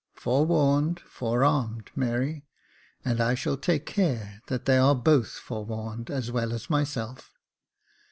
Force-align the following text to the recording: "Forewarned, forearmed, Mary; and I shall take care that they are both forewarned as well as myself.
"Forewarned, 0.15 0.99
forearmed, 1.01 1.91
Mary; 1.95 2.47
and 3.05 3.21
I 3.21 3.35
shall 3.35 3.55
take 3.55 3.85
care 3.85 4.41
that 4.47 4.65
they 4.65 4.79
are 4.79 4.95
both 4.95 5.33
forewarned 5.33 6.09
as 6.09 6.31
well 6.31 6.53
as 6.53 6.71
myself. 6.71 7.31